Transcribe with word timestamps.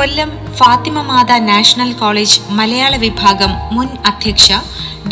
Kollam 0.00 0.30
Fatima 0.56 0.98
Mata 1.02 1.32
national 1.38 1.92
college 1.92 2.40
മലയാള 2.50 2.96
വിഭാഗം 2.96 3.50
മുൻ 3.72 3.88
അധ്യക്ഷ 4.06 4.52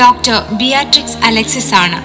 ഡോക്ടർ 0.01 0.37
ബിയാട്രിക്സ് 0.52 1.19
അലക്സിസ് 1.24 1.74
ആണ്. 1.74 1.98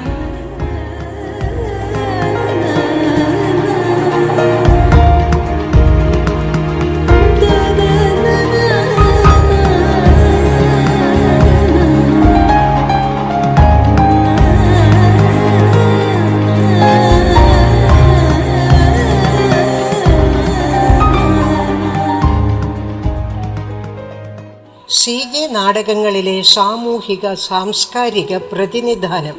നാടകങ്ങളിലെ 25.64 26.42
സാമൂഹിക 26.42 27.34
സാംസ്കാരിക 27.34 28.38
പ്രതിനിധാനം. 28.38 29.38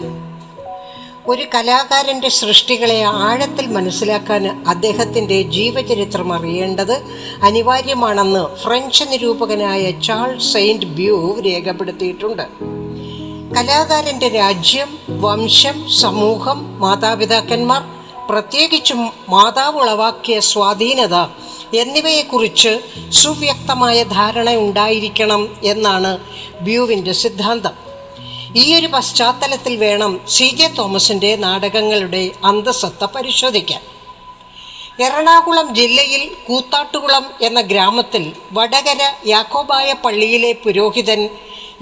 ഒരു 1.27 1.43
കലാകാരന്റെ 1.55 2.29
സൃഷ്ടികളെ 2.29 3.03
ആഴത്തിൽ 3.03 3.67
മനസ്സിലാക്കാൻ 3.67 4.65
അദ്ദേഹത്തിന്റെ 4.69 5.43
ജീവചരിത്രം 5.43 6.33
അറിയേണ്ടത് 6.33 6.93
അനിവാര്യമാണെന്ന് 7.43 8.57
ഫ്രഞ്ച് 8.57 9.05
നിരൂപകനായ 9.11 9.91
ചാൾസ് 9.91 10.53
സെയിന്റ് 10.53 10.87
ബ്യൂ 10.87 11.41
രേഖപ്പെടുത്തിയിട്ടുണ്ട്. 11.41 12.43
കലാകാരന്റെ 13.57 14.29
രാജ്യം 14.29 14.99
വംശം 15.09 15.91
സമൂഹം 15.91 16.81
മാതാപിതാക്കന്മാർ 16.81 17.83
പ്രത്യേകിച്ചും 18.31 19.07
മാതാവ് 19.29 19.77
ഉളവാക്കിയ 19.77 20.41
സ്വാധീനത 20.41 21.15
എന്നിവയെക്കുറിച്ച് 21.75 22.81
സുവ്യക്തമായ 23.13 24.03
ധാരണ 24.03 24.51
ഉണ്ടായിരിക്കണം 24.57 25.57
എന്നാണ് 25.65 26.19
ബ്യൂവിന്റെ 26.61 27.13
സിദ്ധാന്തം. 27.13 27.75
ഈ 28.57 28.75
ഒരു 28.75 28.87
പശ്ചാത്തലത്തിൽ 28.87 29.77
വേണം 29.77 30.21
സി 30.29 30.45
ജെ 30.45 30.69
തോമസിന്റെ 30.69 31.37
നാടകങ്ങളുടെ 31.37 32.31
അന്തസത്ത 32.45 33.05
പരിശോധിക്കാൻ. 33.05 33.83
എറണാകുളം 35.05 35.75
ജില്ലയിൽ 35.75 36.31
കൂത്താട്ടുകുളം 36.49 37.25
എന്ന 37.43 37.61
ഗ്രാമത്തിൽ 37.61 38.33
വടകര 38.53 39.13
യാക്കോബായ 39.27 39.95
പള്ളിയിലെ 40.05 40.53
പുരോഹിതൻ 40.53 41.29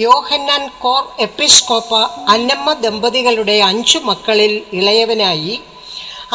യോഹന്നാൻ 0.00 0.70
കോർ 0.78 1.02
എപ്പിസ്കോപ്പ 1.20 1.94
അന്നമ്മ 2.28 2.72
ദമ്പതികളുടെ 2.72 3.52
അഞ്ചു 3.52 3.98
മക്കളിൽ 3.98 4.62
ഇളയവനായി 4.72 5.60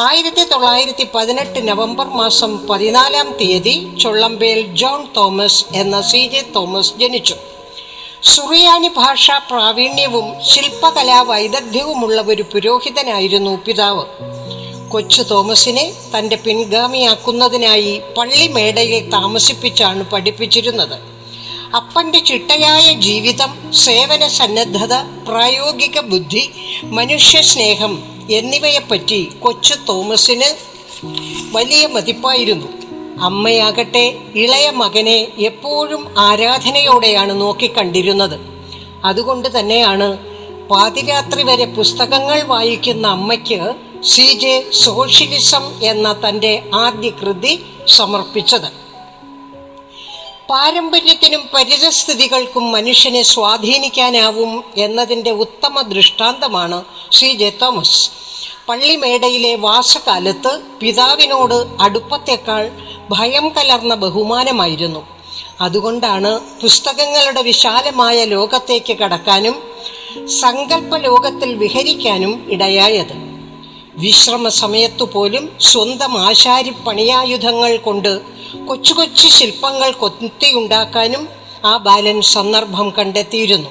ആയിരത്തി 0.06 0.42
തൊള്ളായിരത്തി 0.44 1.08
പതിനെട്ട് 1.14 1.68
നവംബർ 1.68 2.06
മാസം 2.08 2.66
പതിനാലാം 2.66 3.28
തീയതി 3.40 3.96
ചൊള്ളമ്പേൽ 4.02 4.60
ജോൺ 4.80 5.00
തോമസ് 5.16 5.64
എന്ന 5.74 6.00
സി 6.00 6.20
ജെ 6.32 6.42
തോമസ് 6.56 6.92
ജനിച്ചു. 7.00 7.34
സുറിയാനി 8.22 8.88
ഭാഷാ 8.96 9.38
പ്രാവീണ്യവും 9.38 10.26
ശില്പകലാ 10.50 11.22
വൈദഗ്ധ്യവുമുള്ള 11.22 12.22
ഒരു 12.28 12.42
പുരോഹിതനായിരുന്നു 12.42 13.54
പിതാവ്. 13.66 14.04
കൊച്ചു 14.88 15.22
തോമസിനെ 15.22 15.92
തന്റെ 16.12 16.36
പിൻഗാമിയാക്കുന്നതിനായി 16.36 18.02
പള്ളിമേടയിൽ 18.18 19.10
താമസിപ്പിച്ചാണ് 19.10 20.04
പഠിപ്പിച്ചിരുന്നത്. 20.04 20.96
അപ്പന്റെ 21.76 22.18
ചിട്ടയായ 22.18 22.92
ജീവിതം 22.92 23.72
സേവന 23.72 24.28
സന്നദ്ധത 24.28 24.94
പ്രായോഗിക 25.28 26.00
ബുദ്ധി 26.00 26.50
മനുഷ്യസ്നേഹം 26.84 28.17
എന്നിവയെപ്പറ്റി 28.30 29.30
കൊച്ചു 29.38 29.74
തോമസിന് 29.88 30.78
വലിയ 31.52 31.86
മതിപ്പായിരുന്നു. 31.86 32.66
അമ്മയാകട്ടെ 33.22 34.18
ഇളയ 34.34 34.70
മകനെ 34.70 35.28
എപ്പോഴും 35.38 36.14
ആരാധനയോടെയാണ് 36.18 37.40
നോക്കിക്കണ്ടിരുന്നത്. 37.40 38.40
അതുകൊണ്ട് 39.04 39.58
തന്നെയാണ് 39.58 40.18
പാതിരാത്രി 40.68 41.42
വരെ 41.42 41.64
പുസ്തകങ്ങൾ 41.64 42.42
വായിക്കുന്ന 42.42 43.06
അമ്മയ്ക്ക് 43.08 43.74
സി 44.04 44.32
ജെ 44.32 44.64
സോഷ്യലിസം 44.72 45.82
എന്ന 45.82 46.20
തന്റെ 46.28 46.62
ആദ്യ 46.74 47.10
കൃതി 47.10 47.64
സമർപ്പിച്ചത്. 47.88 48.87
പാരമ്പര്യത്തിനും 50.50 51.48
പരിതസ്ഥിതികൾക്കും 51.54 52.72
മനുഷ്യനെ 52.72 53.22
സ്വാധീനിക്കാനാവും 53.22 54.64
എന്നതിന്റെ 54.76 55.30
ഉത്തമ 55.30 55.82
ദൃഷ്ടാന്തമാണ് 55.82 56.84
ശ്രീ 57.10 57.34
ജെ 57.34 57.52
തോമസ്. 57.62 58.10
പള്ളിമേടയിലെ 58.68 59.54
വാസകാലത്ത് 59.54 60.60
പിതാവിനോട് 60.80 61.54
അടുപ്പത്തേക്കാൾ 61.80 62.70
ഭയം 63.10 63.48
കലർന്ന 63.48 63.94
ബഹുമാനമായിരുന്നു. 63.94 65.06
അതുകൊണ്ടാണ് 65.60 66.40
പുസ്തകങ്ങളുടെ 66.62 67.42
വിശാലമായ 67.42 68.24
ലോകത്തേക്ക് 68.24 68.96
കടക്കാനും 68.96 69.56
സങ്കല്പ 70.40 70.96
ലോകത്തിൽ 70.96 71.54
വിഹരിക്കാനും 71.54 72.46
ഇടയായത്. 72.50 73.27
വിശ്രമ 73.98 74.48
സമയത്തു 74.48 75.04
പോലും 75.04 75.52
സ്വന്തം 75.60 76.18
ആശാരി 76.18 76.70
പണിയായുധങ്ങൾ 76.70 77.76
കൊണ്ട് 77.76 78.20
കൊച്ചു 78.66 78.92
കൊച്ചു 78.92 79.28
ശില്പങ്ങൾ 79.28 79.90
കൊത്തിയുണ്ടാക്കാനും 79.90 81.28
ആ 81.64 81.76
ബാലൻ 81.76 82.20
സന്ദർഭം 82.22 82.90
കണ്ടെത്തിയിരുന്നു. 82.90 83.70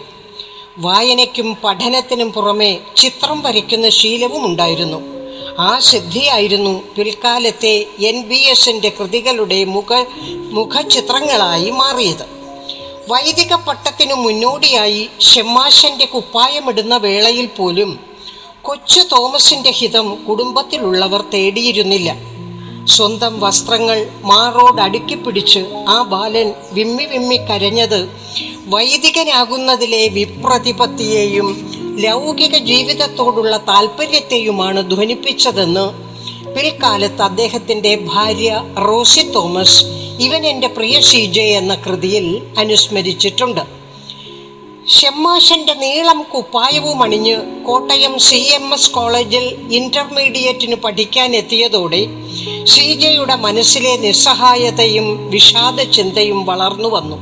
വായനയ്ക്കും 0.78 1.58
പഠനത്തിനും 1.64 2.32
പുറമെ 2.32 2.80
ചിത്രം 2.98 3.42
വരയ്ക്കുന്ന 3.42 3.90
ശീലവും 3.90 4.46
ഉണ്ടായിരുന്നു. 4.46 5.00
ആ 5.60 5.80
സിദ്ധിയായിരുന്നു 5.80 6.84
പിൽക്കാലത്തെ 6.98 7.86
എൻ 8.00 8.22
ബി 8.22 8.36
എസിന്റെ 8.36 8.92
കൃതികളുടെ 9.00 9.66
മുഖ 9.66 10.06
മുഖചിത്രങ്ങളായി 10.52 11.70
മാറിയത്. 11.70 12.26
വൈദിക 13.10 13.56
പട്ടത്തിനു 13.56 14.14
മുന്നോടിയായി 14.14 15.10
ഷെമ്മാശന്റെ 15.20 16.06
കുപ്പായമിടുന്ന 16.06 16.98
വേളയിൽ 16.98 17.46
പോലും 17.46 18.17
കൊച്ചു 18.68 19.02
തോമസിന്റെ 19.12 19.72
ഹിതം 19.72 20.08
കുടുംബത്തിലുള്ളവർ 20.28 21.22
തേടിയിരുന്നില്ല. 21.34 22.10
സ്വന്തം 22.96 23.34
വസ്ത്രങ്ങൾ 23.40 23.98
മാറോട് 24.32 24.82
അടുക്കിപ്പിടിച്ച് 24.86 25.62
ആ 25.88 25.98
ബാലൻ 26.12 26.50
വിമ്മി 26.78 27.06
വിമ്മി 27.06 27.38
കരഞ്ഞത് 27.50 28.00
വൈദികനാകുന്നതിലെ 28.74 30.02
വിപ്രതിപത്തിയെയും 30.18 31.48
ലൗകിക 32.06 32.56
ജീവിതത്തോടുള്ള 32.72 33.54
താല്പര്യത്തെയുമാണ് 33.70 34.82
ധ്വനിപ്പിച്ചതെന്ന് 34.92 35.86
പിൽക്കാലത്ത് 36.56 37.24
അദ്ദേഹത്തിന്റെ 37.30 37.94
ഭാര്യ 38.12 38.52
റോസി 38.88 39.24
തോമസ് 39.36 39.80
ഇവൻ 40.28 40.44
എന്റെ 40.54 40.68
പ്രിയ 40.68 41.02
ഷീജെ 41.02 41.48
എന്ന 41.62 41.74
കൃതിയിൽ 41.76 42.28
അനുസ്മരിച്ചിട്ടുണ്ട്. 42.58 43.64
ഷെമ്മാശന്റെ 44.96 45.74
നീളം 45.74 46.24
കുപ്പായവും 46.24 47.04
അണിഞ്ഞ് 47.04 47.36
കോട്ടയം 47.64 48.20
സി 48.20 48.36
എം 48.36 48.74
എസ് 48.74 48.92
കോളേജിൽ 48.92 49.46
ഇന്റർമീഡിയറ്റിന് 49.70 50.76
പഠിക്കാൻ 50.76 51.36
എത്തിയതോടെ 51.36 52.00
ശ്രീജയുടെ 52.66 53.36
മനസ്സിലെ 53.36 53.98
നിസ്സഹായതയും 53.98 55.30
വിഷാദ 55.30 55.82
ചിന്തയും 55.82 56.46
വളർന്നു 56.46 56.90
വന്നു. 56.90 57.18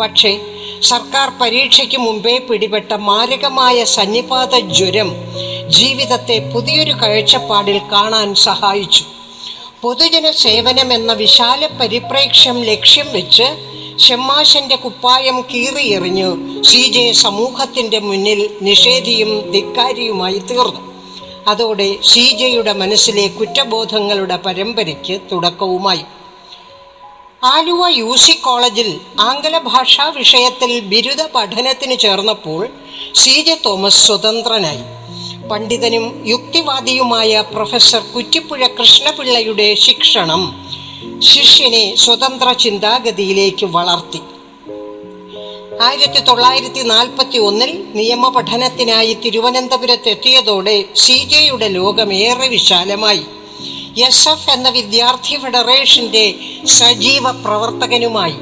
പക്ഷേ 0.00 0.32
സർക്കാർ 0.82 1.32
പരീക്ഷയ്ക്ക് 1.40 1.98
മുമ്പേ 1.98 2.38
പിടിപെട്ട 2.38 2.92
മാരകമായ 2.92 3.84
സന്നിപാത 3.84 4.54
ജ്വരം 4.58 5.10
ജീവിതത്തെ 5.68 6.38
പുതിയൊരു 6.54 6.92
കാഴ്ചപ്പാടിൽ 6.92 7.80
കാണാൻ 7.92 8.34
സഹായിച്ചു. 8.34 9.04
പൊതുജന 9.82 10.30
സേവനം 10.30 10.92
എന്ന 10.92 11.12
വിശാല 11.12 11.66
പരിപ്രേക്ഷ്യം 11.66 12.62
ലക്ഷ്യം 12.62 13.12
വെച്ച് 13.12 13.48
ഷെമ്മാശന്റെ 14.00 14.76
കുപ്പായം 14.76 15.40
കീറിയെറിഞ്ഞ് 15.40 16.28
എറിഞ്ഞു 16.62 16.82
ജെ 16.94 17.12
സമൂഹത്തിന്റെ 17.12 17.98
മുന്നിൽ 17.98 18.40
നിഷേധിയും 18.62 19.50
ധിക്കാരിയുമായി 19.50 20.38
തീർന്നു. 20.38 20.82
അതോടെ 21.46 21.88
സി 22.04 22.24
മനസ്സിലെ 22.72 23.26
കുറ്റബോധങ്ങളുടെ 23.28 24.36
പരമ്പരയ്ക്ക് 24.36 25.20
തുടക്കവുമായി. 25.32 26.04
ആലുവ 27.44 27.88
യു 27.88 28.16
സി 28.16 28.32
കോളേജിൽ 28.32 29.00
ആംഗല 29.20 29.58
ഭാഷാ 29.58 30.08
വിഷയത്തിൽ 30.08 30.80
ബിരുദ 30.80 31.22
പഠനത്തിന് 31.34 31.98
ചേർന്നപ്പോൾ 31.98 32.68
സി 33.14 33.56
തോമസ് 33.66 34.06
സ്വതന്ത്രനായി. 34.06 34.82
പണ്ഡിതനും 35.48 36.06
യുക്തിവാദിയുമായ 36.26 37.44
പ്രൊഫസർ 37.54 38.02
കുറ്റിപ്പുഴ 38.16 38.66
കൃഷ്ണപിള്ളയുടെ 38.66 39.74
ശിക്ഷണം 39.74 40.42
ശിഷ്യനെ 41.20 41.96
സ്വതന്ത്ര 41.96 42.52
ചിന്താഗതിയിലേക്ക് 42.52 43.66
വളർത്തി. 43.66 44.20
ആയിരത്തി 45.82 46.20
തൊള്ളായിരത്തി 46.20 46.82
നാൽപ്പത്തി 46.82 47.38
ഒന്നിൽ 47.38 47.84
നിയമ 47.94 48.28
പഠനത്തിനായി 48.28 49.14
തിരുവനന്തപുരത്ത് 49.14 50.08
എത്തിയതോടെ 50.08 50.84
സി 50.96 51.12
ജെയുടെ 51.12 51.68
ലോകം 51.68 52.14
ഏറെ 52.14 52.48
വിശാലമായി. 52.48 53.22
എസ് 54.00 54.28
എഫ് 54.28 54.50
എന്ന 54.50 54.68
വിദ്യാർത്ഥി 54.68 55.36
ഫെഡറേഷന്റെ 55.36 56.34
സജീവ 56.66 57.30
പ്രവർത്തകനുമായി. 57.30 58.34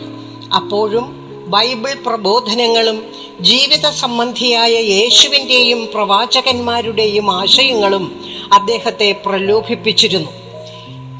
അപ്പോഴും 0.56 1.06
ബൈബിൾ 1.46 1.94
പ്രബോധനങ്ങളും 2.06 3.12
ജീവിത 3.40 3.90
സംബന്ധിയായ 3.90 4.72
യേശുവിന്റെയും 4.72 5.88
പ്രവാചകന്മാരുടെയും 5.94 7.40
ആശയങ്ങളും 7.40 8.24
അദ്ദേഹത്തെ 8.52 9.12
പ്രലോഭിപ്പിച്ചിരുന്നു. 9.26 10.47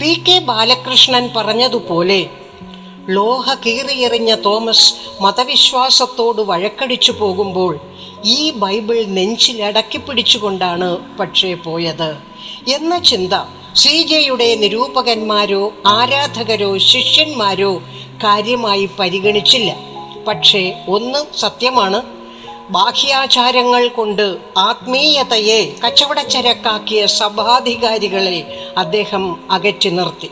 പി 0.01 0.25
കെ 0.29 0.39
ബാലകൃഷ്ണൻ 0.39 1.31
പറഞ്ഞതുപോലെ 1.37 2.31
ലോഹ 3.09 3.55
കീറിയെറിഞ്ഞ 3.55 4.35
തോമസ് 4.35 4.95
മതവിശ്വാസത്തോട് 5.23 6.43
വഴക്കടിച്ചു 6.43 7.13
പോകുമ്പോൾ 7.13 7.79
ഈ 8.25 8.51
ബൈബിൾ 8.51 9.05
നെഞ്ചിലടക്കി 9.05 9.99
പിടിച്ചുകൊണ്ടാണ് 9.99 11.19
പക്ഷേ 11.19 11.55
പോയത്. 11.55 12.17
എന്ന 12.69 12.99
ചിന്ത 12.99 13.33
സി 13.75 14.03
ജെയുടെ 14.03 14.55
നിരൂപകന്മാരോ 14.55 15.73
ആരാധകരോ 15.87 16.79
ശിഷ്യന്മാരോ 16.79 17.73
കാര്യമായി 18.25 18.89
പരിഗണിച്ചില്ല. 18.99 19.77
പക്ഷേ 20.29 20.85
ഒന്ന് 20.89 21.39
സത്യമാണ് 21.39 22.18
ബാഹ്യാചാരങ്ങൾ 22.71 23.89
കൊണ്ട് 23.89 24.37
ആത്മീയതയെ 24.57 25.75
കച്ചവടച്ചരക്കാക്കിയ 25.87 27.07
സഭാധികാരികളെ 27.07 28.73
അദ്ദേഹം 28.79 29.37
അകറ്റി 29.51 29.89
നിർത്തി. 29.89 30.31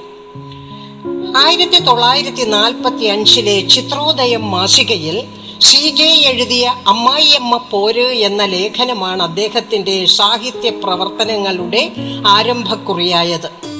ആയിരത്തി 1.37 1.79
തൊള്ളായിരത്തി 1.79 2.43
നാൽപ്പത്തി 2.43 3.05
അഞ്ചിലെ 3.05 3.61
ചിത്രോദയം 3.61 4.51
മാസികയിൽ 4.51 5.27
സി 5.61 5.91
ജെ 5.91 6.05
എഴുതിയ 6.05 6.75
അമ്മായിയമ്മ 6.87 7.57
പോര് 7.57 8.07
എന്ന 8.13 8.45
ലേഖനമാണ് 8.45 9.23
അദ്ദേഹത്തിന്റെ 9.23 10.05
സാഹിത്യ 10.05 10.71
പ്രവർത്തനങ്ങളുടെ 10.71 11.91
ആരംഭക്കുറിയായത്. 12.27 13.76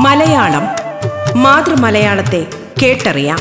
മലയാളം 0.00 0.62
മാതൃമലയാളത്തെ 1.42 2.46
കേട്ടറിയാം. 2.82 3.38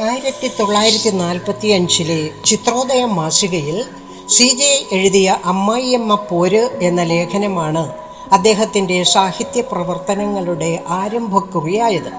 ആയിരത്തി 0.00 0.50
തൊള്ളായിരത്തി 0.60 1.10
നാൽപ്പത്തി 1.10 1.68
അഞ്ചിലെ 1.68 2.30
ചിത്രോദയം 2.44 3.16
മാസികയിൽ 3.16 3.84
സി 4.28 4.48
ജെ 4.48 4.86
എഴുതിയ 4.92 5.36
അമ്മായിയമ്മ 5.44 6.14
പോര് 6.14 6.70
എന്ന 6.82 7.02
ലേഖനമാണ് 7.02 7.92
അദ്ദേഹത്തിന്റെ 8.32 9.02
സാഹിത്യ 9.02 9.60
പ്രവർത്തനങ്ങളുടെ 9.60 10.84
ആരംഭക്കുറിയായത്. 10.88 12.12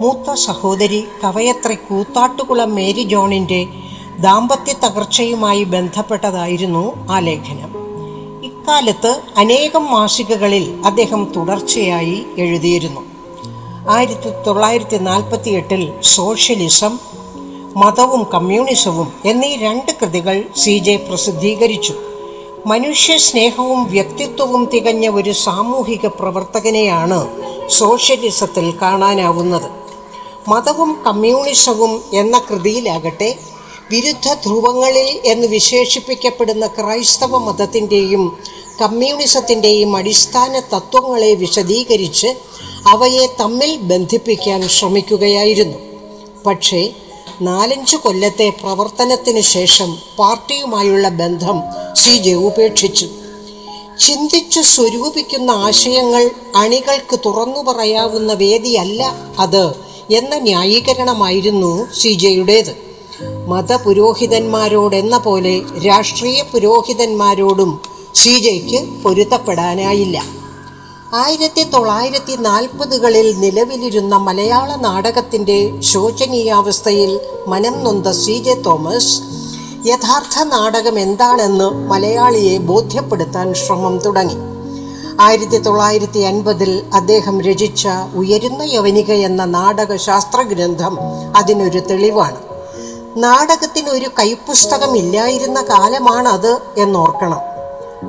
മൂത്ത 0.00 0.34
സഹോദരി 0.34 1.08
കവയത്രി 1.24 1.74
കൂത്താട്ടുകുളം 1.74 2.74
മേരി 2.74 3.02
ജോണിന്റെ 3.02 3.66
ദാമ്പത്യ 4.22 4.72
തകർച്ചയുമായി 4.72 5.64
ബന്ധപ്പെട്ടതായിരുന്നു 5.64 7.08
ആ 7.10 7.18
ലേഖനം. 7.18 7.70
ഇക്കാലത്ത് 8.44 9.20
അനേകം 9.36 9.90
മാസികകളിൽ 9.90 10.82
അദ്ദേഹം 10.84 11.32
തുടർച്ചയായി 11.36 12.26
എഴുതിയിരുന്നു. 12.38 13.00
ആയിരത്തി 13.90 14.30
തൊള്ളായിരത്തി 14.46 14.96
നാൽപ്പത്തി 14.96 15.50
എട്ടിൽ 15.50 15.92
സോഷ്യലിസം 16.02 16.98
മതവും 17.76 18.26
കമ്മ്യൂണിസവും 18.34 19.12
എന്നീ 19.24 19.56
രണ്ട് 19.56 19.92
കൃതികൾ 19.92 20.44
സി 20.56 20.78
ജെ 20.78 20.96
പ്രസിദ്ധീകരിച്ചു. 20.96 21.94
മനുഷ്യ 22.66 23.16
സ്നേഹവും 23.16 23.90
വ്യക്തിത്വവും 23.90 24.70
തികഞ്ഞ 24.74 25.08
ഒരു 25.08 25.32
സാമൂഹിക 25.32 26.06
പ്രവർത്തകനെയാണ് 26.06 27.28
സോഷ്യലിസത്തിൽ 27.68 28.74
കാണാനാവുന്നത്. 28.82 29.70
മതവും 30.48 30.96
കമ്മ്യൂണിസവും 31.06 32.02
എന്ന 32.12 32.42
കൃതിയിലാകട്ടെ 32.50 33.38
വിരുദ്ധ 33.92 34.32
ധ്രുവങ്ങളിൽ 34.34 35.20
എന്ന് 35.24 35.46
വിശേഷിപ്പിക്കപ്പെടുന്ന 35.46 36.66
ക്രൈസ്തവ 36.66 37.38
മതത്തിന്റെയും 37.38 38.38
കമ്മ്യൂണിസത്തിന്റെയും 38.80 39.96
അടിസ്ഥാന 39.96 40.60
തത്വങ്ങളെ 40.74 41.34
വിശദീകരിച്ച് 41.34 42.30
അവയെ 42.88 43.26
തമ്മിൽ 43.40 43.76
ബന്ധിപ്പിക്കാൻ 43.76 44.68
ശ്രമിക്കുകയായിരുന്നു. 44.68 45.78
പക്ഷേ 46.46 46.90
നാലഞ്ച് 47.42 47.96
കൊല്ലത്തെ 47.96 48.48
പ്രവർത്തനത്തിന് 48.62 49.40
ശേഷം 49.40 49.98
പാർട്ടിയുമായുള്ള 50.18 51.08
ബന്ധം 51.08 51.62
സി 51.94 52.10
ജെ 52.10 52.34
ഉപേക്ഷിച്ചു. 52.34 53.06
ചിന്തിച്ചു 54.00 54.60
സ്വരൂപിക്കുന്ന 54.60 55.50
ആശയങ്ങൾ 55.50 56.30
അണികൾക്ക് 56.56 57.18
തുറന്നു 57.26 57.60
പറയാവുന്ന 57.70 58.32
വേദിയല്ല 58.32 59.02
അത് 59.38 59.64
എന്ന 60.10 60.34
ന്യായീകരണമായിരുന്നു 60.38 61.72
സി 61.92 62.08
ജെയുടേത്. 62.08 62.91
മതപുരോഹിതന്മാരോടെന്ന 63.48 65.18
പോലെ 65.18 65.62
രാഷ്ട്രീയ 65.86 66.42
പുരോഹിതന്മാരോടും 66.42 67.80
ഷീജയ്ക്ക് 68.14 69.02
പൊരുത്തപ്പെടാനായില്ല. 69.02 70.22
ആയിരത്തി 71.14 71.62
തൊള്ളായിരത്തി 71.62 72.36
നാൽപ്പതുകളിൽ 72.36 73.40
നിലവിലിരുന്ന 73.40 74.16
മലയാള 74.16 74.76
നാടകത്തിന്റെ 74.76 75.80
ശോചനീയാവസ്ഥയിൽ 75.80 77.20
മനം 77.46 77.84
നൊന്ത 77.84 78.06
സി 78.06 78.38
ജെ 78.38 78.54
തോമസ് 78.54 79.22
യഥാർത്ഥ 79.86 80.42
നാടകം 80.42 80.98
എന്താണെന്ന് 80.98 81.64
മലയാളിയെ 81.64 82.58
ബോധ്യപ്പെടുത്താൻ 82.58 83.54
ശ്രമം 83.54 83.98
തുടങ്ങി. 83.98 84.34
ആയിരത്തി 85.20 85.56
തൊള്ളായിരത്തി 85.56 86.18
അൻപതിൽ 86.18 86.82
അദ്ദേഹം 86.94 87.40
രചിച്ച 87.40 87.88
ഉയരുന്ന 88.14 88.62
യവനിക 88.62 89.12
എന്ന 89.12 89.44
നാടക 89.44 89.96
ശാസ്ത്രഗ്രന്ഥം 89.96 90.98
അതിനൊരു 91.36 91.78
തെളിവാണ്. 91.78 92.51
നാടകത്തിന് 93.16 93.88
ഒരു 93.88 94.10
കൈപ്പുസ്തകം 94.18 94.96
ഇല്ലായിരുന്ന 94.96 95.62
കാലമാണത് 95.62 96.58
എന്നോർക്കണം. 96.78 97.38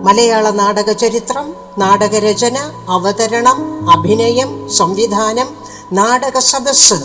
മലയാള 0.04 0.50
നാടക 0.50 0.92
ചരിത്രം 0.92 1.56
നാടകരചന 1.78 2.58
അവതരണം 2.90 3.90
അഭിനയം 3.90 4.70
സംവിധാനം 4.70 5.48
നാടക 5.94 6.40
സദസ്സ് 6.40 6.96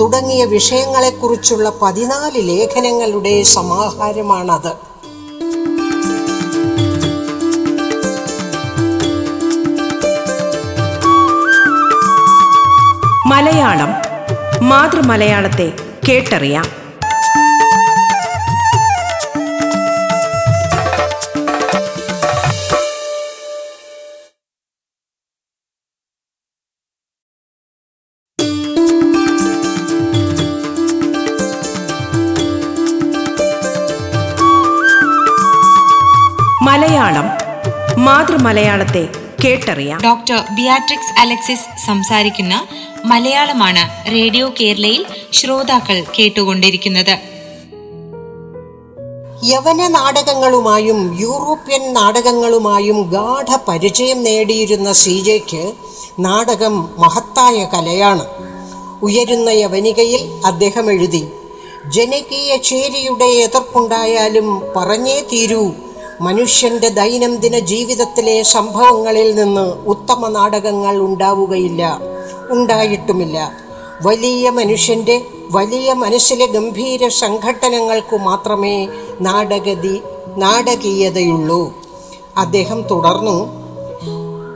തുടങ്ങിയ 0.00 0.44
വിഷയങ്ങളെക്കുറിച്ചുള്ള 0.44 1.72
പതിനാല് 1.82 2.48
ലേഖനങ്ങളുടെ 2.48 3.42
സമാഹാരമാണത്. 3.42 4.72
മലയാളം 13.26 13.88
മാതൃമലയാളത്തെ 14.68 15.72
കേട്ടറിയാം. 16.08 16.81
മാതൃമലയാളത്തെ 38.52 39.08
കേട്ടറിയാം. 39.44 40.00
ഡോക്ടർ 40.04 40.38
ബിയാട്രിക്സ് 40.56 41.20
അലക്സിസ് 41.20 41.86
സംസാരിക്കുന്ന 41.86 42.54
മലയാളമാണ് 43.04 43.84
റേഡിയോ 44.12 44.46
കേരളയിൽ 44.60 45.06
ശ്രോതാക്കൾ 45.32 46.04
കേട്ടുകൊണ്ടിരിക്കുന്നത്. 46.18 47.14
യവന 49.44 49.86
നാടകങ്ങളുമായും 49.88 51.00
യൂറോപ്യൻ 51.20 51.92
നാടകങ്ങളുമായും 51.92 52.98
ഗാഠ 53.10 53.58
പരിചയം 53.68 54.22
നേടിയിരുന്ന 54.22 54.92
സി 54.92 55.22
ജെക്ക് 55.22 55.62
നാടകം 56.20 56.76
മഹത്തായ 56.98 57.64
കലയാണ്. 57.74 58.26
ഉയരുന്ന 59.02 59.48
യവനികയിൽ 59.48 60.24
അദ്ദേഹം 60.44 60.92
എഴുതി 60.92 61.24
ജനകീയ 61.88 62.56
ചേരിയുടെ 62.56 63.30
എതിർപ്പുണ്ടായാലും 63.46 64.50
പറഞ്ഞേ 64.76 65.20
തീരൂ 65.32 65.64
മനുഷ്യന്റെ 66.22 66.88
ദൈനംദിന 66.88 67.58
ജീവിതത്തിലെ 67.58 68.42
സംഭവങ്ങളിൽ 68.42 69.34
നിന്ന് 69.34 69.66
ഉത്തമ 69.86 70.28
നാടകങ്ങൾ 70.28 70.96
ഉണ്ടാവുകയില്ല 70.98 72.00
ഉണ്ടായിട്ടുമില്ല. 72.50 73.52
വലിയ 74.06 74.50
മനുഷ്യന്റെ 74.50 75.16
വലിയ 75.50 75.92
മനസ്സിലെ 75.92 76.46
ഗംഭീര 76.46 77.08
സംഘട്ടനങ്ങൾക്കു 77.08 78.16
മാത്രമേ 78.16 78.88
നാടകതി 79.20 80.00
നാടകീയതയുള്ളൂ. 80.36 81.62
അദ്ദേഹം 82.36 82.82
തുടർന്നു 82.90 83.38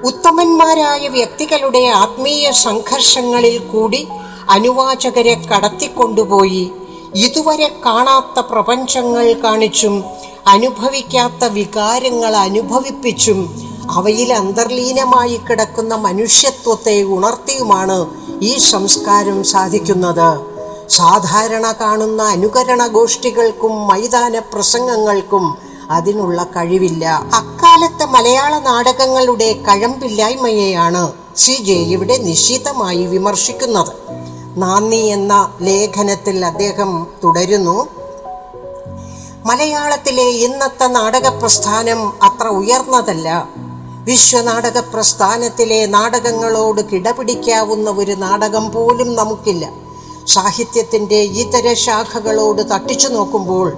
ഉത്തമന്മാരായ 0.05 1.09
വ്യക്തികളുടെ 1.09 1.83
ആത്മീയ 2.03 2.51
സംഘർഷങ്ങളിൽ 2.51 3.59
കൂടി 3.59 4.09
അനുവാചകരെ 4.51 5.35
കടത്തിക്കൊണ്ടുപോയി. 5.35 6.71
ഇതുവരെ 7.15 7.69
കാണാത്ത 7.87 8.39
പ്രപഞ്ചങ്ങൾ 8.41 9.33
കാണിച്ചും 9.45 9.95
അനുഭവിക്കാത്ത 10.47 11.45
വികാരങ്ങൾ 11.45 12.37
അനുഭവിപ്പിച്ചും 12.37 13.39
അവയിൽ 13.91 14.33
അന്തർലീനമായി 14.33 15.37
കിടക്കുന്ന 15.37 15.95
മനുഷ്യത്വത്തെ 15.95 17.03
ഉണർത്തിയുമാണ് 17.03 18.07
ഈ 18.43 18.59
സംസ്കാരം 18.59 19.45
സാധിക്കുന്നത്. 19.45 20.29
സാധാരണ 20.89 21.75
കാണുന്ന 21.81 22.23
അനുകരണ 22.23 22.87
ഗോഷ്ഠികൾക്കും 22.87 23.89
മൈതാന 23.89 24.39
പ്രസംഗങ്ങൾക്കും 24.39 25.59
അതിനുള്ള 25.91 26.43
കഴിവില്ല. 26.45 27.05
അക്കാലത്തെ 27.35 28.05
മലയാള 28.05 28.59
നാടകങ്ങളുടെ 28.59 29.53
കഴമ്പില്ലായ്മയെയാണ് 29.69 31.13
സി 31.37 31.53
ജെ 31.53 31.79
ഇവിടെ 31.95 32.17
നിശിതമായി 32.17 33.07
വിമർശിക്കുന്നത്. 33.07 33.93
നാന്ദി 34.57 34.97
എന്ന 34.97 35.53
ലേഖനത്തിൽ 35.61 36.47
അദ്ദേഹം 36.47 37.07
തുടരുന്നു 37.25 37.89
മലയാളത്തിലെ 39.47 40.23
ഇന്നത്തെ 40.23 40.87
നാടക 40.87 41.29
പ്രസ്ഥാനം 41.29 42.25
അത്ര 42.25 42.49
ഉയർന്നതല്ല. 42.49 43.49
വിശ്വനാടക 44.05 44.79
പ്രസ്ഥാനത്തിലെ 44.79 45.87
നാടകങ്ങളോട് 45.87 46.81
കിടപിടിക്കാവുന്ന 46.91 47.91
ഒരു 47.91 48.13
നാടകം 48.13 48.73
പോലും 48.73 49.17
നമുക്കില്ല. 49.17 49.69
സാഹിത്യത്തിന്റെ 50.27 51.17
ഇതര 51.17 51.75
ശാഖകളോട് 51.75 52.63
തട്ടിച്ചു 52.75 53.09
നോക്കുമ്പോൾ 53.09 53.73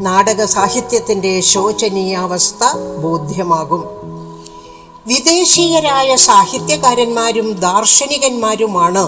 നാടക 0.00 0.44
സാഹിത്യത്തിന്റെ 0.44 1.40
ശോചനീയാവസ്ഥ 1.40 2.76
ബോധ്യമാകും. 3.02 3.84
വിദേശീയരായ 5.06 6.16
സാഹിത്യകാരന്മാരും 6.16 7.52
ദാർശനികന്മാരുമാണ് 7.52 9.04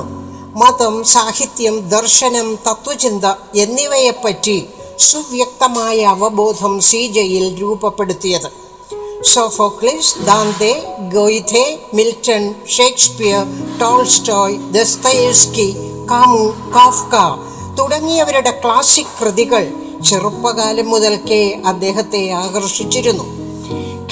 മതം 0.57 1.05
സാഹിത്യം 1.05 1.89
ദർശനം 1.89 2.59
തത്വചിന്ത 2.69 3.25
എന്നിവയെപ്പറ്റി 3.57 4.69
സുവ്യക്തമായ 5.01 6.01
അവബോധം 6.05 6.81
സീജയിൽ 6.81 7.45
രൂപപ്പെടുത്തിയത്. 7.61 8.49
Sophocles 9.23 10.19
Dante 10.27 10.73
Goethe 11.15 11.65
Milton 11.95 12.55
Shakespeare 12.69 13.45
Tolstoy 13.81 14.59
Dostoevsky 14.73 15.69
Camus 16.11 16.45
Kafka 16.77 17.15
തുടങ്ങിയവരുടെ 17.79 18.61
ക്ലാസിക് 18.65 19.15
കൃതികൾ 19.21 19.65
ചെറുപ്പകാലം 20.11 20.91
മുതൽക്കേ 20.91 21.43
അദ്ദേഹത്തെ 21.67 22.31
ആകർഷിച്ചിരുന്നു. 22.31 23.25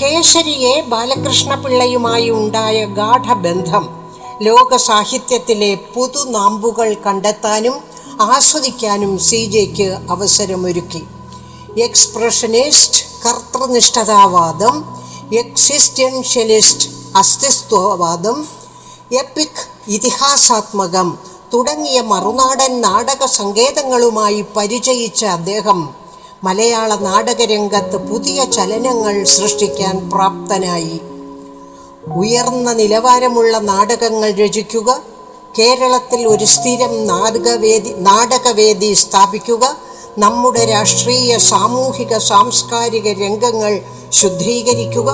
കേസരിയെ 0.01 0.75
ബാലകൃഷ്ണപിള്ളയുമായി 0.81 2.31
ഉണ്ടായ 2.31 2.85
ഗാഠബന്ധം 2.85 3.89
ലോക 4.43 4.77
സാഹിത്യത്തിലെ 4.77 5.71
പുതുനാമ്പുകൾ 5.95 6.95
കണ്ടെത്താനും 7.07 7.77
ആസ്വദിക്കാനും 8.21 9.19
സി 9.19 9.47
ജെക്ക് 9.47 9.97
അവസരമൊരുക്കി. 10.11 11.05
എക്സ്പ്രഷനിസ്റ്റ് 11.81 13.05
കർത്തൃനിഷ്ഠതാവാദം 13.27 14.85
എക്സിസ്റ്റൻഷ്യലിസ്റ്റ് 15.33 16.89
അസ്തിത്വവാദം 17.17 18.49
എപ്പിക് 19.13 19.69
ഇതിഹാസാത്മകം 19.89 21.19
തുടങ്ങിയ 21.55 22.01
മറുനാടൻ 22.01 22.81
നാടക 22.81 23.27
സങ്കേതങ്ങളുമായി 23.27 24.45
പരിചയിച്ച 24.57 25.25
അദ്ദേഹം 25.25 25.95
മലയാള 26.45 26.95
നാടകരംഗത്ത് 26.95 27.97
പുതിയ 27.97 28.45
ചലനങ്ങൾ 28.45 29.25
സൃഷ്ടിക്കാൻ 29.25 30.11
പ്രാപ്തനായി. 30.11 31.01
ഉയർന്ന 32.17 32.73
നിലവാരമുള്ള 32.73 33.59
നാടകങ്ങൾ 33.59 34.31
രചിക്കുക 34.31 35.18
കേരളത്തിൽ 35.57 36.21
ഒരു 36.27 36.45
സ്ഥിരം 36.45 36.93
നാടകവേദി 37.07 37.91
നാടകവേദി 37.99 38.91
സ്ഥാപിക്കുക 38.95 39.65
നമ്മുടെ 40.19 40.65
രാഷ്ട്രീയ 40.65 41.39
സാമൂഹിക 41.39 42.19
സാംസ്കാരിക 42.19 43.09
രംഗങ്ങൾ 43.23 43.73
ശുദ്ധീകരിക്കുക 44.11 45.11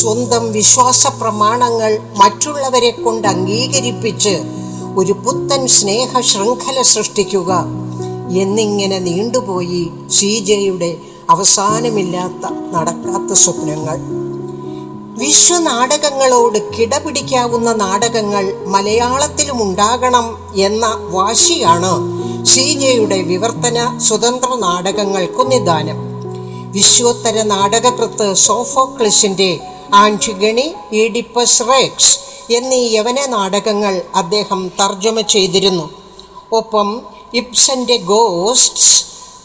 സ്വന്തം 0.00 0.52
വിശ്വാസ 0.52 1.06
പ്രമാണങ്ങൾ 1.20 1.98
മറ്റുള്ളവരെ 2.16 2.90
കൊണ്ട് 2.90 3.28
അംഗീകരിപ്പിച്ച് 3.28 4.34
ഒരു 4.96 5.12
പുത്തൻ 5.24 5.66
സ്നേഹ 5.66 6.20
ശൃംഖല 6.20 6.82
സൃഷ്ടിക്കുക. 6.82 7.50
എന്നിങ്ങനെ 8.42 8.98
നീണ്ടുപോയി 8.98 9.82
സി 10.10 10.30
ജെയുടെ 10.38 10.90
അവസാനമില്ലാത്ത 11.30 12.44
നടക്കാത്ത 12.74 13.32
സ്വപ്നങ്ങൾ. 13.32 13.98
വിശ്വനാടകങ്ങളോട് 15.20 16.58
കിടപിടിക്കാവുന്ന 16.74 17.70
നാടകങ്ങൾ 17.72 18.44
മലയാളത്തിലും 18.66 19.58
ഉണ്ടാകണം 19.62 20.26
എന്ന 20.66 20.86
വാശിയാണ് 21.10 21.92
ശ്രീജയുടെ 22.46 23.18
വിവർത്തന 23.22 23.78
സ്വതന്ത്ര 23.98 24.50
നാടകങ്ങൾക്കു 24.64 25.44
നിദാനം 25.44 25.98
വിശ്വോത്തര 26.70 27.36
നാടകകൃത്ത് 27.42 28.28
സോഫോക്ലിസിന്റെ 28.46 29.50
ആന്റിഗണി 29.94 30.66
ഈഡിപ്പസ് 30.92 31.62
റേക്സ് 31.70 32.14
എന്നീ 32.52 32.80
യവന 32.96 33.18
നാടകങ്ങൾ 33.26 33.94
അദ്ദേഹം 34.14 34.60
തർജമ 34.80 35.20
ചെയ്തിരുന്നു. 35.34 35.86
ഒപ്പം 36.52 36.88
ഇപ്സന്റെ 37.34 37.96
ഗോസ്റ്റ്സ് 38.12 38.94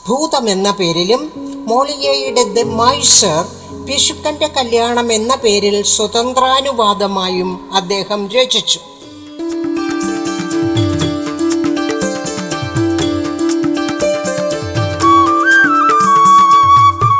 ഭൂതം 0.07 0.50
എന്ന 0.50 0.72
പേരിലും 0.72 1.31
മോളിയയുടെ 1.67 2.43
ദ 2.43 2.60
മൈസർ 2.60 3.45
പിശുക്കന്റെ 3.86 4.48
കല്യാണം 4.48 5.13
എന്ന 5.13 5.36
പേരിൽ 5.36 5.83
സ്വതന്ത്രാനുവാദമായും 5.83 7.69
അദ്ദേഹം 7.74 8.29
രചിച്ചു. 8.29 8.79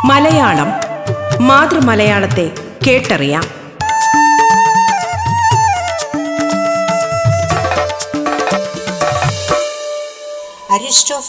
മലയാളം 0.06 0.68
മാതൃമലയാളത്തെ 1.48 2.52
കേട്ടറിയാം. 2.88 3.63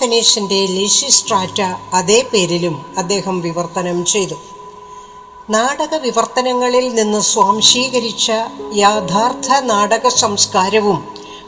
അരിസ്റ്റോഫനീസിന്റെ 0.04 0.66
ലിഷിസ്ട്രാറ്റ 0.66 1.60
അതേ 1.94 2.24
പേരിലും 2.32 2.74
അദ്ദേഹം 2.98 3.40
വിവർത്തനം 3.40 4.04
ചെയ്തു. 4.04 4.34
നാടക 5.50 5.94
വിവർത്തനങ്ങളിൽ 5.94 6.86
നിന്ന് 6.94 7.20
സ്വാംശീകരിച്ച 7.20 8.30
യാഥാർത്ഥ 8.74 9.48
നാടക 9.60 10.08
സംസ്കാരവും 10.08 10.98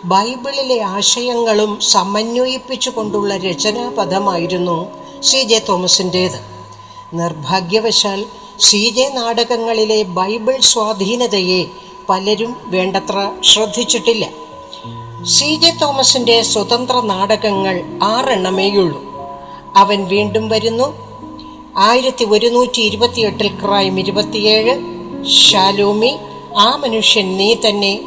ബൈബിളിലെ 0.04 0.78
ആശയങ്ങളും 0.96 1.80
സമന്വയിപ്പിച്ചുകൊണ്ടുള്ള 1.80 3.36
രചനാപഥമായിരുന്നു 3.36 4.78
സി 5.22 5.42
ജെ 5.42 5.58
തോമസിന്റേത് 5.68 6.40
നിർഭാഗ്യവശാൽ 7.14 8.24
സി 8.60 8.82
ജെ 8.96 9.08
നാടകങ്ങളിലെ 9.14 10.02
ബൈബിൾ 10.02 10.60
സ്വാധീനതയെ 10.72 11.62
പലരും 12.08 12.56
വേണ്ടത്ര 12.66 13.32
ശ്രദ്ധിച്ചിട്ടില്ല. 13.44 14.24
സി 15.24 15.56
ജെ 15.56 15.70
തോമസിന്റെ 15.70 16.42
സ്വതന്ത്ര 16.42 17.00
നാടകങ്ങൾ 17.00 17.82
ആറെണ്ണമേയുള്ളൂ. 18.02 19.02
അവൻ 19.76 20.04
വീണ്ടും 20.04 20.48
വരുന്നു. 20.48 20.94
ആയിരത്തി 21.76 22.24
ഒരുന്നൂറ്റി 22.24 22.80
ഇരുപത്തിയെട്ടിൽ 22.80 23.48
ക്രൈം 23.48 24.00
ഇരുപത്തിയേഴ് 24.00 24.78
ഷാലൂമി 25.28 26.16
ആ 26.58 26.76
മനുഷ്യൻ 26.76 27.36
നീ 27.36 27.54
തന്നെ 27.54 28.00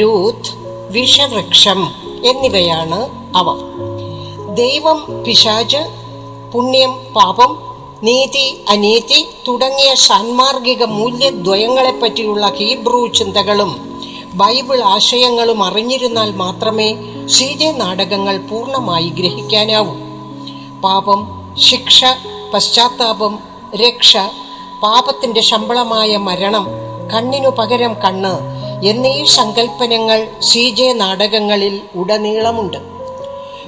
രൂത്ത് 0.00 0.50
വിഷവൃക്ഷം 0.90 1.90
എന്നിവയാണ് 2.24 3.08
അവ. 3.36 3.54
ദൈവം 4.54 5.24
പിശാജ് 5.24 5.90
പുണ്യം 6.52 6.90
പാപം 7.16 7.58
നീതി 8.02 8.64
അനീതി 8.68 9.28
തുടങ്ങിയ 9.48 9.94
സാൻമാർഗിക 9.94 10.84
മൂല്യദ്വയങ്ങളെപ്പറ്റിയുള്ള 10.84 12.46
ഹീബ്രു 12.46 13.06
ചിന്തകളും 13.06 13.91
ബൈബിൾ 14.34 14.80
ആശയങ്ങളും 14.80 15.64
അറിഞ്ഞിരുന്നാൽ 15.64 16.30
മാത്രമേ 16.34 16.88
സീതെ 17.28 17.70
നാടകങ്ങൾ 17.70 18.36
പൂർണമായി 18.36 19.08
ഗ്രഹിക്കാനാവൂ. 19.08 19.94
പാപം 20.84 21.20
ശിക്ഷ 21.58 22.04
പശ്ചാത്താപം 22.54 23.38
രക്ഷ 23.74 24.16
പാപത്തിന്റെ 24.82 25.40
ശമ്പളമായ 25.40 26.16
മരണം 26.16 26.66
കണ്ണിനു 27.14 27.48
പകരം 27.48 27.94
കണ്ണ് 27.94 28.34
എന്നീ 28.86 29.26
സങ്കല്പനങ്ങൾ 29.26 30.28
സീജെ 30.40 30.92
നാടകങ്ങളിൽ 30.92 31.80
ഉടനീളമുണ്ട്. 31.94 32.80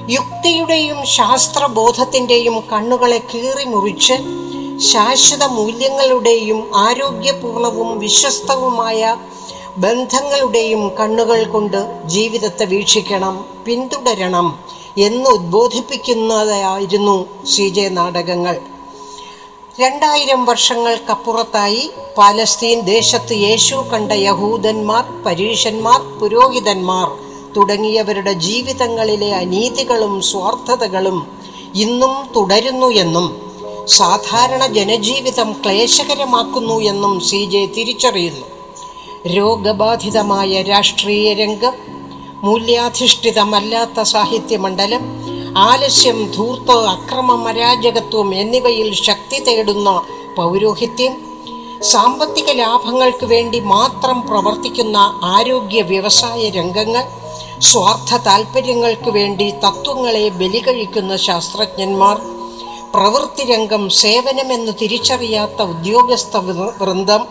യുക്തിയുടെയും 0.09 1.05
ശാസ്ത്രബോധത്തിന്റെയും 1.05 2.59
കണ്ണുകളെ 2.71 3.17
കീറി 3.17 3.65
മുറിച്ച് 3.65 4.17
ശാശ്വത 4.91 5.43
മൂല്യങ്ങളുടെയും 5.43 6.59
ആരോഗ്യപൂർണവും 6.75 7.99
വിശ്വസ്തവുമായ 7.99 9.15
ബന്ധങ്ങളുടെയും 9.77 10.91
കണ്ണുകൾ 10.99 11.43
കൊണ്ട് 11.43 12.05
ജീവിതത്തെ 12.05 12.65
വീക്ഷിക്കണം 12.65 13.45
പിന്തുടരണം 13.65 14.59
എന്ന് 14.97 15.29
ഉദ്ബോധിപ്പിക്കുന്നതായിരുന്നു 15.29 17.25
സി 17.45 17.69
ജെ 17.69 17.89
നാടകങ്ങൾ. 17.89 18.55
രണ്ടായിരം 19.79 20.45
വർഷങ്ങൾക്കപ്പുറത്തായി 20.45 21.91
പാലസ്തീൻ 22.17 22.81
ദേശത്ത് 22.81 23.35
യേശു 23.35 23.75
കണ്ട 23.75 24.11
യഹൂദന്മാർ 24.11 25.03
പരീഷന്മാർ 25.25 26.01
പുരോഹിതന്മാർ 26.19 27.07
തുടങ്ങിയവരുടെ 27.55 28.33
ജീവിതങ്ങളിലെ 28.33 29.35
അനീതികളും 29.35 30.21
സ്വാർത്ഥതകളും 30.21 31.27
ഇന്നും 31.73 32.15
തുടരുന്നു 32.35 32.87
എന്നും 32.87 33.41
സാധാരണ 33.85 34.65
ജനജീവിതം 34.65 35.53
ക്ലേശകരമാക്കുന്നു 35.53 36.79
എന്നും 36.79 37.19
സി 37.19 37.45
ജെ 37.45 37.65
തിരിച്ചറിയുന്നു. 37.65 38.54
രോഗബാധിതമായ 39.33 40.61
രാഷ്ട്രീയ 40.61 41.27
രംഗം 41.33 41.75
മൂല്യാധിഷ്ഠിതമല്ലാത്ത 42.43 43.99
സാഹിത്യമണ്ഡലം 44.07 45.03
ആലസ്യം 45.63 46.17
ധൂർത്ത് 46.35 46.75
അക്രമം 46.87 47.43
അരാജകത്വം 47.47 48.29
എന്നിവയിൽ 48.35 48.89
ശക്തി 49.01 49.37
തേടുന്ന 49.39 49.89
പൗരോഹിത്യം 50.35 51.13
സാമ്പത്തിക 51.83 52.49
ലാഭങ്ങൾക്ക് 52.51 53.25
വേണ്ടി 53.25 53.59
മാത്രം 53.67 54.19
പ്രവർത്തിക്കുന്ന 54.21 54.97
ആരോഗ്യ 55.29 55.81
വ്യവസായ 55.81 56.49
രംഗങ്ങൾ 56.49 57.03
സ്വാർത്ഥ 57.61 58.17
താൽപ്പര്യങ്ങൾക്ക് 58.25 59.11
വേണ്ടി 59.11 59.47
തത്വങ്ങളെ 59.65 60.25
ബലികഴിക്കുന്ന 60.29 61.15
ശാസ്ത്രജ്ഞന്മാർ 61.17 62.17
പ്രവൃത്തി 62.93 63.43
രംഗം 63.43 63.89
സേവനമെന്ന് 63.89 64.73
തിരിച്ചറിയാത്ത 64.81 65.61
ഉദ്യോഗസ്ഥ 65.61 66.37
വൃന്ദം 66.79 67.23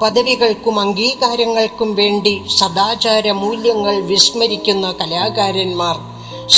പദവികൾക്കും 0.00 0.76
അംഗീകാരങ്ങൾക്കും 0.80 1.96
വേണ്ടി 1.96 2.32
സദാചാര 2.56 3.30
മൂല്യങ്ങൾ 3.42 3.96
വിസ്മരിക്കുന്ന 4.10 4.86
കലാകാരന്മാർ 5.00 5.96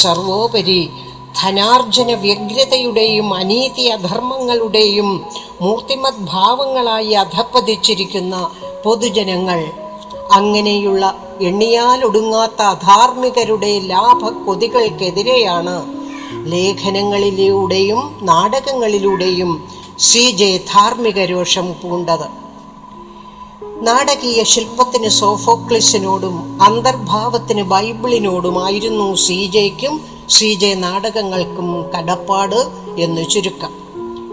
സർവോപരി 0.01 0.81
ധനാർജന 1.41 2.11
വ്യഗ്രതയുടെയും 2.15 3.29
അനീതി 3.35 3.85
അധർമ്മങ്ങളുടെയും 3.87 5.09
മൂർത്തിമത് 5.61 6.21
ഭാവങ്ങളായി 6.33 7.15
അധപ്പതിച്ചിരിക്കുന്ന 7.15 8.35
പൊതുജനങ്ങൾ 8.85 9.61
അങ്ങനെയുള്ള 10.33 11.05
എണ്ണിയാലൊടുങ്ങാത്ത 11.41 12.61
അധാർമികരുടെ 12.63 13.73
ലാഭ 13.93 14.23
കൊതികൾക്കെതിരെയാണ് 14.47 15.77
ലേഖനങ്ങളിലൂടെയും 16.53 18.03
നാടകങ്ങളിലൂടെയും 18.23 19.51
സി 19.99 20.25
ജെ 20.31 20.51
ധാർമ്മിക 20.75 21.19
രോഷം 21.25 21.67
പൂണ്ടത്. 21.83 22.29
നാടകീയ 23.81 24.43
ശില്പത്തിന് 24.43 25.09
സോഫോക്ലിസിനോടും 25.09 26.63
അന്തർഭാവത്തിന് 26.63 27.63
ബൈബിളിനോടുമായിരുന്നു 27.63 29.15
സി 29.15 29.47
ജെക്കും 29.47 30.01
സി 30.29 30.55
ജെ 30.55 30.75
നാടകങ്ങൾക്കും 30.75 31.91
കടപ്പാട് 31.91 32.57
എന്ന് 32.99 33.31
ചുരുക്കം. 33.31 33.71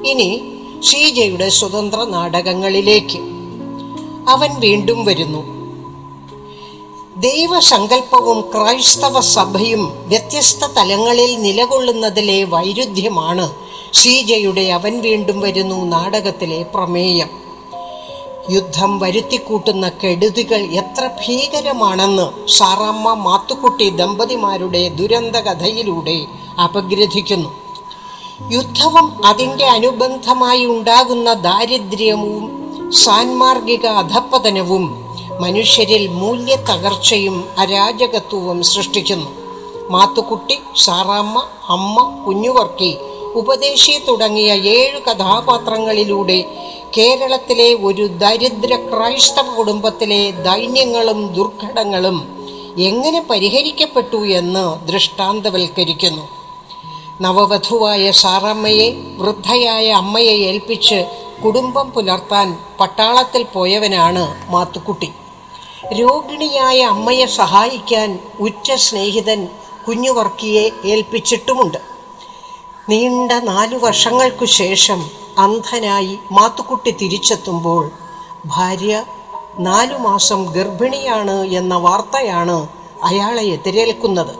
ഇനി 0.05 0.41
സി 0.83 1.09
ജെയുടെ 1.09 1.49
സ്വതന്ത്ര 1.49 2.03
നാടകങ്ങളിലേക്ക്. 2.03 3.19
അവൻ 4.29 4.59
വീണ്ടും 4.59 5.05
വരുന്നു. 5.05 5.57
ദൈവസങ്കല്പവും 7.17 8.41
ക്രൈസ്തവ 8.41 9.21
സഭയും 9.21 9.93
വ്യത്യസ്ത 10.07 10.65
തലങ്ങളിൽ 10.65 11.41
നിലകൊള്ളുന്നതിലെ 11.41 12.43
വൈരുദ്ധ്യമാണ് 12.43 13.55
ഷീജയുടെ 13.93 14.61
അവൻ 14.61 15.01
വീണ്ടും 15.01 15.39
വരുന്നു 15.39 15.85
നാടകത്തിലെ 15.85 16.63
പ്രമേയം. 16.63 17.46
യുദ്ധം 18.49 18.99
വരുത്തിക്കൂട്ടുന്ന 18.99 19.89
കെടുതികൾ 19.89 20.59
എത്ര 20.59 21.07
ഭീകരമാണെന്ന് 21.07 22.47
സാറാമ്മ 22.47 23.13
മാത്തുക്കുട്ടി 23.13 23.89
ദമ്പതിമാരുടെ 23.89 24.89
ദുരന്ത 24.89 25.35
കഥയിലൂടെ 25.35 26.25
അപഗ്രഥിക്കുന്നു. 26.63 27.49
യുദ്ധവും 28.51 29.25
അതിന്റെ 29.25 29.65
അനുബന്ധമായി 29.65 30.65
ഉണ്ടാകുന്ന 30.65 31.33
ദാരിദ്ര്യവും 31.33 32.45
സാൻമാർഗിക 32.91 33.85
അധപ്പതനവും 33.85 35.05
മനുഷ്യരിൽ 35.39 36.07
മൂല്യ 36.07 36.55
തകർച്ചയും 36.55 37.49
അരാജകത്വവും 37.57 38.63
സൃഷ്ടിക്കുന്നു. 38.63 39.29
മാത്തുക്കുട്ടി 39.89 40.59
സാറാമ്മ 40.75 41.45
അമ്മ 41.69 42.23
കുഞ്ഞുവർക്കി 42.27 42.97
ഉപദേശി 43.35 44.03
തുടങ്ങിയ 44.07 44.53
ഏഴ് 44.53 45.01
കഥാപാത്രങ്ങളിലൂടെ 45.01 46.39
കേരളത്തിലെ 46.95 47.73
ഒരു 47.73 48.07
ദരിദ്ര 48.07 48.75
ക്രൈസ്തവ 48.75 49.55
കുടുംബത്തിലെ 49.55 50.31
ദൈന്യങ്ങളും 50.31 51.33
ദുർഘടങ്ങളും 51.33 52.17
എങ്ങനെ 52.77 53.19
പരിഹരിക്കപ്പെട്ടു 53.29 54.27
എന്ന് 54.27 54.87
ദൃഷ്ടാന്തവൽക്കരിക്കുന്നു. 54.87 56.23
നവവധുവായ 57.21 58.11
സാറമ്മയെ 58.11 58.87
വൃദ്ധയായ 59.17 59.87
അമ്മയെ 59.91 60.35
ഏൽപ്പിച്ച് 60.49 60.99
കുടുംബം 61.45 61.91
പുലർത്താൻ 61.91 62.57
പട്ടാളത്തിൽ 62.79 63.43
പോയവനാണ് 63.43 64.51
മാത്തുക്കുട്ടി. 64.51 65.09
രോഗിണിയായ 65.93 66.79
അമ്മയെ 66.81 67.25
സഹായിക്കാൻ 67.25 68.19
ഉറ്റ 68.39 68.75
സ്നേഹിതൻ 68.75 69.47
കുഞ്ഞുവർക്കിയെ 69.87 70.69
ഏൽപ്പിച്ചിട്ടുമുണ്ട്. 70.85 71.77
നീണ്ട 72.89 73.31
നാലു 73.31 73.77
വർഷങ്ങൾക്കു 73.77 74.45
ശേഷം 74.45 75.26
അന്ധനായി 75.37 76.19
മാത്തുക്കുട്ടി 76.31 76.91
തിരിച്ചെത്തുമ്പോൾ 76.91 77.91
ഭാര്യ 78.45 79.05
നാലു 79.59 79.97
മാസം 79.97 80.45
ഗർഭിണിയാണ് 80.45 81.45
എന്ന 81.45 81.75
വാർത്തയാണ് 81.75 82.67
അയാളെ 83.03 83.43
എതിരേൽക്കുന്നത്. 83.43 84.35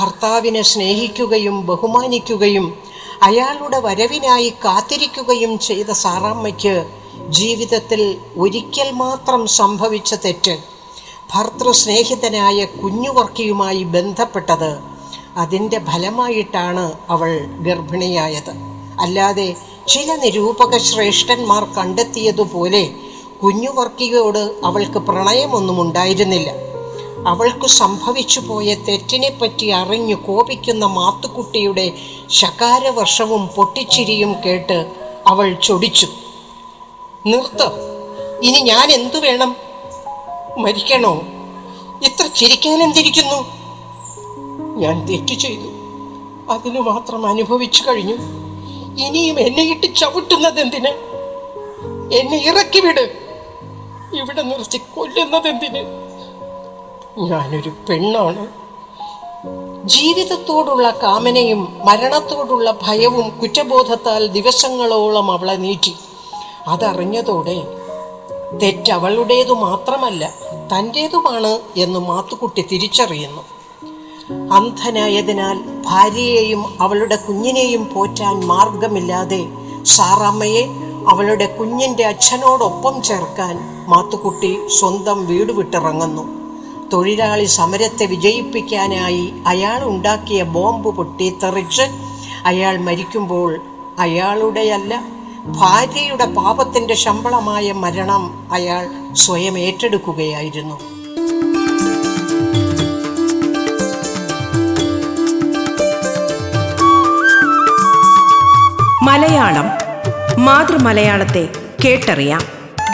ഭർത്താവിനെ 0.00 0.62
സ്നേഹിക്കുകയും 0.62 1.66
ബഹുമാനിക്കുകയും 1.66 2.78
അയാളുടെ 3.22 3.78
വരവിനായി 3.78 4.50
കാത്തിരിക്കുകയും 4.64 5.58
ചെയ്ത 5.58 5.90
സാറാമ്മയ്ക്ക് 5.90 6.90
ജീവിതത്തിൽ 7.28 8.20
ഒരിക്കൽ 8.38 8.90
മാത്രം 8.90 9.46
സംഭവിച്ച 9.46 10.14
തെറ്റ്. 10.14 10.58
ഭർത്തൃ 11.34 11.72
സ്നേഹിതനായ 11.72 12.64
കുഞ്ഞുവർക്കിയുമായി 12.64 13.82
ബന്ധപ്പെട്ടത് 13.82 14.78
അതിന്റെ 15.36 15.78
ഫലമായിട്ടാണ് 15.78 16.92
അവൾ 17.10 17.38
ഗർഭിണിയായത്. 17.60 18.50
അല്ലാതെ 19.00 19.56
ചില 19.88 20.16
നിരൂപക 20.16 20.78
ശ്രേഷ്ഠന്മാർ 20.78 21.64
കണ്ടെത്തിയതുപോലെ 21.64 22.94
കുഞ്ഞുവർക്കിയോട് 23.42 24.54
അവൾക്ക് 24.64 24.98
പ്രണയമൊന്നും 24.98 25.80
ഉണ്ടായിരുന്നില്ല. 25.80 26.50
അവൾക്ക് 27.28 27.66
സംഭവിച്ചു 27.66 28.40
പോയ 28.40 28.74
തെറ്റിനെപ്പറ്റി 28.74 29.66
അറിഞ്ഞു 29.66 30.14
കോപിക്കുന്ന 30.14 30.86
മാത്തുക്കുട്ടിയുടെ 30.86 31.92
ശകാരവർഷവും 32.30 33.46
പൊട്ടിച്ചിരിയും 33.46 34.36
കേട്ട് 34.46 34.90
അവൾ 35.26 35.52
ചൊടിച്ചു. 35.62 36.08
നിർത്ത. 37.26 37.62
ഇനി 38.42 38.60
ഞാൻ 38.60 38.90
എന്തു 38.90 39.18
വേണം? 39.18 39.56
മരിക്കണോ? 40.58 41.22
ഇത്ര 42.04 42.26
ചിരിക്കാൻ 42.26 42.82
എന്തിരിക്കുന്നു? 42.82 43.46
ഞാൻ 44.76 45.06
തെറ്റു 45.06 45.34
ചെയ്തു. 45.34 45.68
അതിനു 46.52 46.80
മാത്രം 46.80 47.26
അനുഭവിച്ചു 47.26 47.90
കഴിഞ്ഞു. 47.90 48.43
ഇനിയും 48.98 49.40
എന്നെ 49.40 49.62
ഇട്ട് 49.62 49.96
ചവിട്ടുന്നത് 49.96 50.60
എന്തിന്? 50.60 50.92
എന്നെ 52.14 52.38
ഇറക്കി 52.38 52.80
വിട്. 52.80 53.18
ഇവിടെ 54.12 54.42
നിർത്തി 54.42 54.78
കൊല്ലുന്നത് 54.78 55.48
എന്തിന്? 55.48 56.04
ഞാനൊരു 57.18 57.70
പെണ്ണാണ്. 57.88 58.46
ജീവിതത്തോടുള്ള 59.84 60.90
കാമനയും 61.02 61.78
മരണത്തോടുള്ള 61.84 62.78
ഭയവും 62.82 63.38
കുറ്റബോധത്താൽ 63.38 64.26
ദിവസങ്ങളോളം 64.26 65.30
അവളെ 65.30 65.52
നീട്ടി. 65.52 65.96
അതറിഞ്ഞതോടെ 66.68 67.62
തെറ്റവളുടേതു 68.62 69.52
മാത്രമല്ല 69.52 70.34
തന്റേതുമാണ് 70.72 71.58
എന്ന് 71.76 71.98
മാത്തുക്കുട്ടി 71.98 72.62
തിരിച്ചറിയുന്നു. 72.62 73.42
അന്ധനായതിനാൽ 74.30 75.58
ഭാര്യയെയും 75.86 76.64
അവളുടെ 76.80 77.16
കുഞ്ഞിനെയും 77.16 77.92
പോറ്റാൻ 77.94 78.46
മാർഗമില്ലാതെ 78.46 79.46
സാറാമ്മയെ 79.84 80.62
അവളുടെ 81.08 81.46
കുഞ്ഞിന്റെ 81.46 82.04
അച്ഛനോടൊപ്പം 82.04 83.02
ചേർക്കാൻ 83.02 83.84
മാത്തുക്കുട്ടി 83.88 84.58
സ്വന്തം 84.68 85.26
വീട് 85.26 85.52
വിട്ടിറങ്ങുന്നു. 85.52 86.24
തൊഴിലാളി 86.92 87.44
സമരത്തെ 87.44 88.06
വിജയിപ്പിക്കാനായി 88.06 89.34
അയാൾ 89.46 89.84
ഉണ്ടാക്കിയ 89.84 90.42
ബോംബ് 90.42 90.90
പൊട്ടിത്തെറിച്ച് 90.96 91.82
അയാൾ 92.44 92.78
മരിക്കുമ്പോൾ 92.78 93.60
അയാളുടെയല്ല 93.98 95.02
ഭാര്യയുടെ 95.46 96.24
പാപത്തിന്റെ 96.24 96.94
ശമ്പളമായ 96.94 97.72
മരണം 97.72 98.48
അയാൾ 98.52 99.12
സ്വയം 99.12 99.58
ഏറ്റെടുക്കുകയായിരുന്നു. 99.58 100.93
മലയാളം 109.04 109.66
മാതൃമലയാളത്തെ 110.44 111.48
കേട്ടറിയാം. 111.84 112.40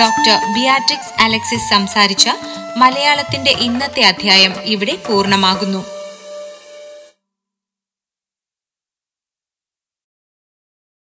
ഡോക്ടർ 0.01 0.55
ബിയാട്രിക്സ് 0.55 1.23
അലക്സിസ് 1.23 1.71
സംസാരിച്ച 1.71 2.29
മലയാളത്തിന്റെ 2.77 3.51
ഇന്നത്തെ 3.51 4.03
അധ്യായം 4.03 4.53
ഇവിടെ 4.63 4.99
പൂർണമാകുന്നു. 5.09 5.85